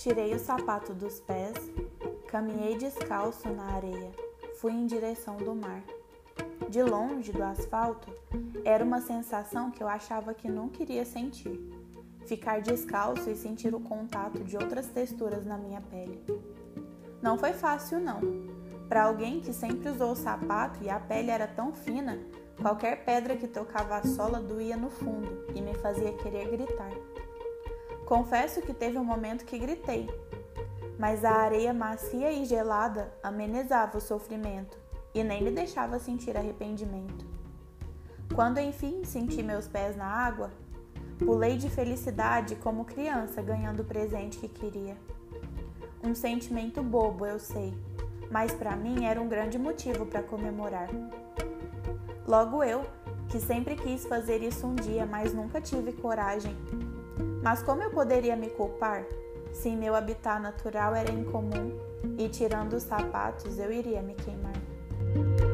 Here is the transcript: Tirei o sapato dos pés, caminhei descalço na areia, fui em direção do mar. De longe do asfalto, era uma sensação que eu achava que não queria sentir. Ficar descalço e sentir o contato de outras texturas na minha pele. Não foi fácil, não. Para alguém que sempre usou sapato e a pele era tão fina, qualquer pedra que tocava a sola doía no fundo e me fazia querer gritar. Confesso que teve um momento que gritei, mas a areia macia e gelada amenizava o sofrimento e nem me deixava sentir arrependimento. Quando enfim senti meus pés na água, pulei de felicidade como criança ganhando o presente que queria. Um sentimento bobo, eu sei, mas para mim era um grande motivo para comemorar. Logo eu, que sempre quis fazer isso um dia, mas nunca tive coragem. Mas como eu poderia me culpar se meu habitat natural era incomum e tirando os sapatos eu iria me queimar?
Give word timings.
Tirei 0.00 0.34
o 0.34 0.38
sapato 0.38 0.94
dos 0.94 1.20
pés, 1.20 1.54
caminhei 2.26 2.74
descalço 2.78 3.50
na 3.50 3.74
areia, 3.74 4.10
fui 4.58 4.72
em 4.72 4.86
direção 4.86 5.36
do 5.36 5.54
mar. 5.54 5.82
De 6.70 6.82
longe 6.82 7.30
do 7.32 7.42
asfalto, 7.42 8.10
era 8.64 8.82
uma 8.82 9.02
sensação 9.02 9.70
que 9.70 9.82
eu 9.82 9.86
achava 9.86 10.32
que 10.32 10.48
não 10.48 10.70
queria 10.70 11.04
sentir. 11.04 11.60
Ficar 12.24 12.62
descalço 12.62 13.28
e 13.28 13.36
sentir 13.36 13.74
o 13.74 13.80
contato 13.80 14.42
de 14.42 14.56
outras 14.56 14.86
texturas 14.86 15.44
na 15.44 15.58
minha 15.58 15.82
pele. 15.82 16.24
Não 17.20 17.36
foi 17.36 17.52
fácil, 17.52 18.00
não. 18.00 18.22
Para 18.88 19.04
alguém 19.04 19.42
que 19.42 19.52
sempre 19.52 19.90
usou 19.90 20.16
sapato 20.16 20.82
e 20.82 20.88
a 20.88 20.98
pele 20.98 21.30
era 21.30 21.46
tão 21.46 21.74
fina, 21.74 22.18
qualquer 22.58 23.04
pedra 23.04 23.36
que 23.36 23.46
tocava 23.46 23.98
a 23.98 24.06
sola 24.06 24.40
doía 24.40 24.78
no 24.78 24.88
fundo 24.88 25.44
e 25.54 25.60
me 25.60 25.74
fazia 25.74 26.14
querer 26.14 26.48
gritar. 26.48 26.90
Confesso 28.10 28.60
que 28.60 28.74
teve 28.74 28.98
um 28.98 29.04
momento 29.04 29.44
que 29.44 29.56
gritei, 29.56 30.10
mas 30.98 31.24
a 31.24 31.30
areia 31.30 31.72
macia 31.72 32.32
e 32.32 32.44
gelada 32.44 33.14
amenizava 33.22 33.98
o 33.98 34.00
sofrimento 34.00 34.76
e 35.14 35.22
nem 35.22 35.40
me 35.40 35.52
deixava 35.52 35.96
sentir 36.00 36.36
arrependimento. 36.36 37.24
Quando 38.34 38.58
enfim 38.58 39.04
senti 39.04 39.44
meus 39.44 39.68
pés 39.68 39.96
na 39.96 40.06
água, 40.06 40.50
pulei 41.24 41.56
de 41.56 41.70
felicidade 41.70 42.56
como 42.56 42.84
criança 42.84 43.40
ganhando 43.42 43.82
o 43.82 43.86
presente 43.86 44.38
que 44.38 44.48
queria. 44.48 44.96
Um 46.02 46.12
sentimento 46.12 46.82
bobo, 46.82 47.24
eu 47.24 47.38
sei, 47.38 47.72
mas 48.28 48.50
para 48.52 48.74
mim 48.74 49.04
era 49.04 49.20
um 49.20 49.28
grande 49.28 49.56
motivo 49.56 50.04
para 50.04 50.20
comemorar. 50.20 50.88
Logo 52.26 52.64
eu, 52.64 52.82
que 53.28 53.38
sempre 53.38 53.76
quis 53.76 54.04
fazer 54.04 54.42
isso 54.42 54.66
um 54.66 54.74
dia, 54.74 55.06
mas 55.06 55.32
nunca 55.32 55.60
tive 55.60 55.92
coragem. 55.92 56.56
Mas 57.42 57.62
como 57.62 57.82
eu 57.82 57.90
poderia 57.90 58.36
me 58.36 58.50
culpar 58.50 59.04
se 59.52 59.70
meu 59.70 59.94
habitat 59.94 60.40
natural 60.40 60.94
era 60.94 61.10
incomum 61.10 61.78
e 62.18 62.28
tirando 62.28 62.74
os 62.74 62.82
sapatos 62.82 63.58
eu 63.58 63.72
iria 63.72 64.02
me 64.02 64.14
queimar? 64.14 65.49